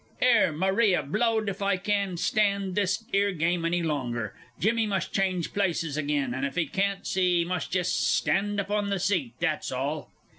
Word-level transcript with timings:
'Ere, 0.19 0.51
Maria, 0.51 1.03
blowed 1.03 1.47
if 1.47 1.61
I 1.61 1.77
can 1.77 2.17
stand 2.17 2.73
this 2.73 3.03
'ere 3.13 3.31
game 3.33 3.63
any 3.65 3.83
longer. 3.83 4.33
Jimmy 4.59 4.87
must 4.87 5.13
change 5.13 5.53
places 5.53 5.95
again, 5.95 6.33
and 6.33 6.43
if 6.43 6.55
he 6.55 6.65
can't 6.65 7.05
see, 7.05 7.41
he 7.43 7.45
must 7.45 7.71
jest 7.71 8.09
stand 8.17 8.59
up 8.59 8.71
on 8.71 8.89
the 8.89 8.97
seat, 8.97 9.35
that's 9.39 9.71
all! 9.71 10.09